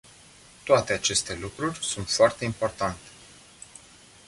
[0.63, 3.09] Toate aceste lucruri sunt foarte importante.